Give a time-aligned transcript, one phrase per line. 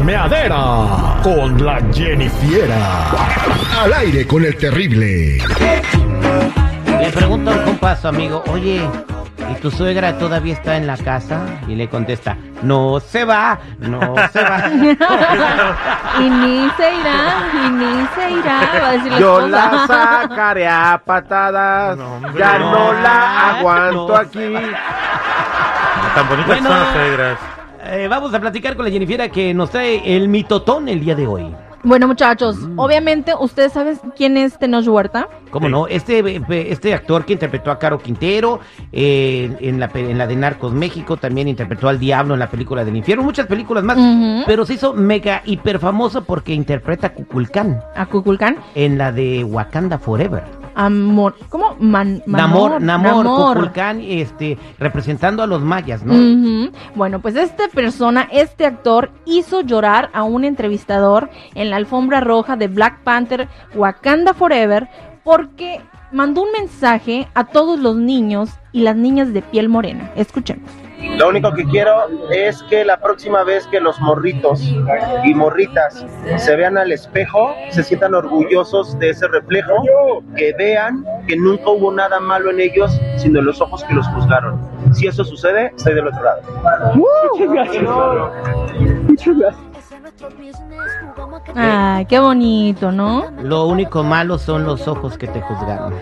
[0.00, 3.10] La chismeadera con la Jennifiera.
[3.82, 5.36] Al aire con el terrible.
[7.00, 8.80] Le pregunta un compa a su amigo, oye,
[9.50, 11.40] ¿y tu suegra todavía está en la casa?
[11.68, 14.00] Y le contesta, no se va, no
[14.32, 14.70] se va.
[16.18, 19.70] Y ni se irá, y ni se irá, va a decir la Yo esposa.
[19.86, 21.98] la sacaré a patadas.
[22.38, 24.16] ya no, no, la aguanto no.
[24.16, 24.54] aquí.
[26.14, 26.68] Tan bonitas Bueno.
[26.68, 27.38] son las suegras.
[27.90, 31.26] Eh, vamos a platicar con la Jennifiera que nos trae el mitotón el día de
[31.26, 31.46] hoy.
[31.82, 35.28] Bueno, muchachos, obviamente, ¿ustedes saben quién es Tenoch Huerta?
[35.50, 35.86] ¿Cómo no?
[35.86, 38.60] Este, eh, este actor que interpretó a Caro Quintero
[38.92, 42.84] eh, en, la, en la de Narcos México, también interpretó al Diablo en la película
[42.84, 43.96] del infierno, muchas películas más,
[44.46, 48.58] pero se hizo mega hiper famoso porque interpreta a Kukulcán A Kukulkan.
[48.74, 50.59] en la de Wakanda Forever.
[50.80, 51.34] Amor.
[51.50, 51.76] ¿Cómo?
[51.78, 53.70] Man, Namor, Namor, Namor.
[54.00, 56.70] Este, representando a los mayas, ¿no?
[56.94, 62.56] Bueno, pues esta persona, este actor, hizo llorar a un entrevistador en la alfombra roja
[62.56, 64.88] de Black Panther Wakanda Forever
[65.22, 65.82] porque
[66.12, 70.10] mandó un mensaje a todos los niños y las niñas de piel morena.
[70.16, 70.70] Escuchemos.
[71.16, 71.92] Lo único que quiero
[72.30, 74.62] es que la próxima vez que los morritos
[75.24, 76.04] y morritas
[76.36, 79.72] se vean al espejo, se sientan orgullosos de ese reflejo,
[80.36, 84.06] que vean que nunca hubo nada malo en ellos, sino en los ojos que los
[84.08, 84.60] juzgaron.
[84.92, 86.42] Si eso sucede, estoy del otro lado.
[91.54, 93.30] Ay, qué bonito, ¿no?
[93.42, 95.94] Lo único malo son los ojos que te juzgaron.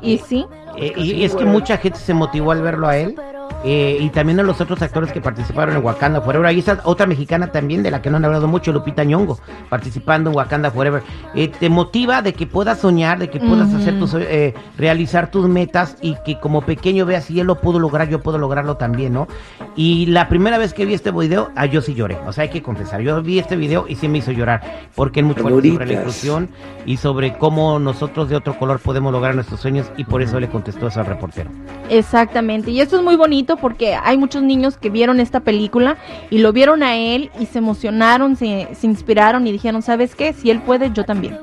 [0.00, 0.46] Y sí,
[0.78, 3.18] Eh, y es que mucha gente se motivó al verlo a él.
[3.64, 6.46] Eh, y también a los otros actores que participaron en Wakanda Forever.
[6.46, 10.30] Ahí está otra mexicana también, de la que no han hablado mucho, Lupita Nyong'o, participando
[10.30, 11.02] en Wakanda Forever.
[11.34, 15.48] Eh, te motiva de que puedas soñar, de que puedas hacer tus, eh, realizar tus
[15.48, 19.12] metas y que como pequeño veas si él lo pudo lograr, yo puedo lograrlo también,
[19.12, 19.28] ¿no?
[19.74, 22.16] Y la primera vez que vi este video, ah, yo sí lloré.
[22.26, 25.20] O sea, hay que confesar, yo vi este video y sí me hizo llorar, porque
[25.20, 26.48] es muy fuerte sobre la inclusión
[26.84, 30.48] y sobre cómo nosotros de otro color podemos lograr nuestros sueños y por eso le
[30.48, 31.50] contestó eso al reportero.
[31.90, 32.70] exactamente.
[32.70, 35.96] Y esto es muy bonito porque hay muchos niños que vieron esta película
[36.30, 40.32] y lo vieron a él y se emocionaron, se, se inspiraron y dijeron, ¿sabes qué?
[40.32, 41.38] Si él puede, yo también.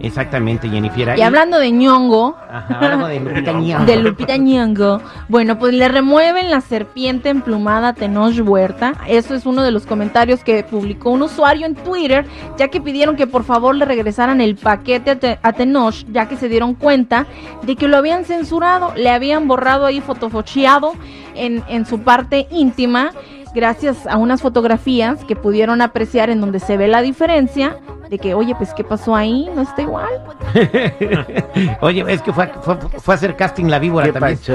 [0.00, 1.18] Exactamente, Jennifer.
[1.18, 3.84] Y hablando de ñongo, Ajá, de Lupita Nyong'o.
[3.86, 8.94] de Lupita Nyong'o, bueno, pues le remueven la serpiente emplumada a Tenoch Huerta.
[9.08, 12.26] Eso es uno de los comentarios que publicó un usuario en Twitter,
[12.58, 16.28] ya que pidieron que por favor le regresaran el paquete a, Te- a Tenoch, ya
[16.28, 17.26] que se dieron cuenta
[17.62, 20.92] de que lo habían censurado, le habían borrado ahí fotofocheado
[21.34, 23.12] en, en su parte íntima.
[23.54, 27.78] Gracias a unas fotografías que pudieron apreciar en donde se ve la diferencia
[28.08, 29.50] de que, oye, pues, ¿qué pasó ahí?
[29.54, 30.08] No está igual.
[31.80, 34.38] Oye, es que fue, fue, fue a hacer casting la víbora ¿Qué también.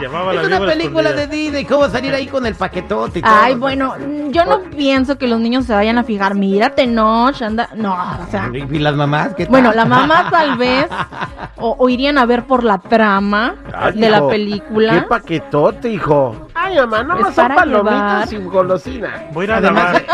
[0.00, 1.26] Llamaba Es la una víbora película de escondida.
[1.26, 3.32] Disney, ¿cómo salir ahí con el paquetote y todo?
[3.34, 3.94] Ay, bueno,
[4.30, 6.34] yo no pienso que los niños se vayan a fijar.
[6.34, 7.68] Mira, Tenoch, anda.
[7.74, 8.50] No, o sea.
[8.52, 9.34] ¿Y las mamás?
[9.34, 9.50] ¿Qué tal?
[9.52, 10.86] Bueno, la mamá tal vez.
[11.56, 14.92] O, o irían a ver por la trama Ay, de la película.
[14.94, 16.48] ¿Qué paquetote, hijo?
[16.54, 17.84] Ay, mamá, no más son para llevar.
[17.84, 19.24] palomitas y golosina.
[19.32, 20.04] Voy a ir a Además, lavar.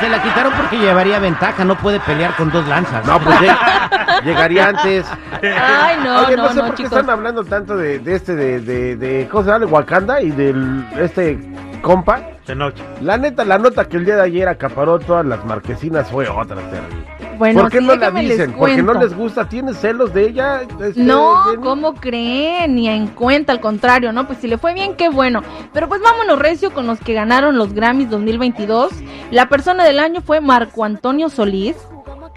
[0.00, 3.04] Se, la quitaron porque llevaría ventaja, no puede pelear con dos lanzas.
[3.06, 5.06] No, pues lleg- llegaría antes.
[5.42, 6.98] Ay, no, Oye, no, no, sé no, por qué chicos.
[6.98, 9.66] están hablando tanto de, de este, de, de, de, ¿cómo se llama?
[9.66, 11.38] De Wakanda y del, este
[11.82, 12.20] compa.
[12.46, 12.82] De noche.
[13.02, 16.56] La neta, la nota que el día de ayer acaparó todas las marquesinas fue otra
[16.56, 17.04] terrible.
[17.36, 18.54] Bueno, ¿Por qué sí, no la dicen?
[18.58, 19.48] ¿Porque no les gusta?
[19.48, 20.62] ¿Tienes celos de ella?
[20.62, 21.62] este, No, Jenny?
[21.62, 22.74] ¿cómo creen?
[22.74, 24.26] Ni en cuenta, al contrario, ¿no?
[24.26, 25.42] Pues si le fue bien, qué bueno.
[25.74, 28.90] Pero pues vámonos recio con los que ganaron los Grammys 2022.
[29.30, 31.76] La persona del año fue Marco Antonio Solís.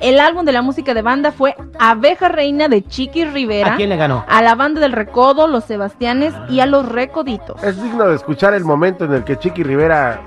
[0.01, 3.73] El álbum de la música de banda fue Abeja Reina de Chiqui Rivera.
[3.73, 4.25] ¿A quién le ganó?
[4.27, 7.63] A la banda del Recodo, los Sebastianes y a los Recoditos.
[7.63, 10.21] Es digno de escuchar el momento en el que Chiqui Rivera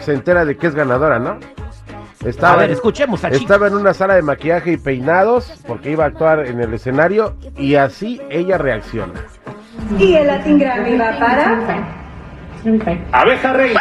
[0.00, 1.38] se entera de que es ganadora, ¿no?
[2.24, 6.04] Estaba, A ver, escuchemos a estaba en una sala de maquillaje y peinados porque iba
[6.04, 9.12] a actuar en el escenario y así ella reacciona.
[9.98, 11.86] Y el Latin Grammy va para
[13.12, 13.80] Abeja reina.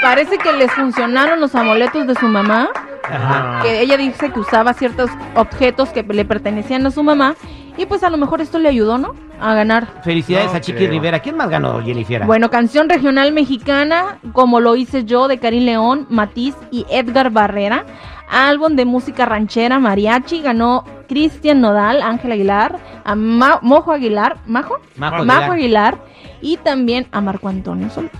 [0.00, 2.68] Parece que les funcionaron los amuletos de su mamá.
[3.04, 3.60] Ajá.
[3.62, 7.34] Que ella dice que usaba ciertos objetos que le pertenecían a su mamá.
[7.76, 9.14] Y pues a lo mejor esto le ayudó, ¿no?
[9.40, 9.86] A ganar.
[10.04, 10.90] Felicidades No a Chiqui creo.
[10.90, 11.20] Rivera.
[11.20, 12.24] ¿Quién más ganó, Jennifer?
[12.24, 17.84] Bueno, canción regional mexicana, como lo hice yo, de Karim León, Matiz y Edgar Barrera.
[18.30, 24.76] Álbum de música ranchera, mariachi, ganó Cristian Nodal, Ángel Aguilar, a Ma- Mojo Aguilar, ¿Majo?
[24.96, 25.94] Majo Majo Aguilar.
[25.94, 25.98] Aguilar
[26.40, 28.10] y también a Marco Antonio Solís.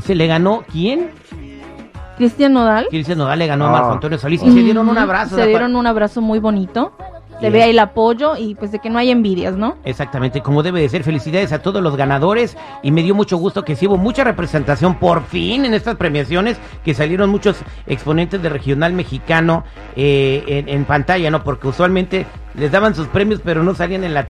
[0.00, 1.10] O sea, le ganó, ¿quién?
[2.16, 2.86] Cristian Nodal.
[2.88, 3.72] Cristian Nodal le ganó a Ah.
[3.72, 5.36] Marco Antonio Solís y se dieron un abrazo.
[5.36, 6.92] Se dieron un abrazo muy bonito.
[7.38, 9.76] Se ve ahí el apoyo y pues de que no hay envidias, ¿no?
[9.84, 11.04] Exactamente, como debe de ser.
[11.04, 14.96] Felicidades a todos los ganadores y me dio mucho gusto que sí hubo mucha representación
[14.96, 17.56] por fin en estas premiaciones, que salieron muchos
[17.86, 19.64] exponentes de regional mexicano
[19.96, 21.42] eh, en, en pantalla, ¿no?
[21.42, 22.26] Porque usualmente
[22.56, 24.18] les daban sus premios pero no salían en la